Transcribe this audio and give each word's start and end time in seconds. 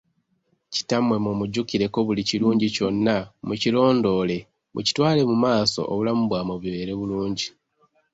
Kittamwe 0.73 1.15
mu 1.25 1.31
mujjukireko 1.39 1.97
buli 2.07 2.21
kirungi 2.29 2.67
kyonna 2.75 3.15
mu 3.47 3.53
kirondoole 3.61 4.37
mukitwale 4.73 5.21
mumaaso 5.29 5.81
obulamu 5.91 6.23
bwammwe 6.27 6.53
bubeere 6.55 6.93
bulungi. 6.99 7.47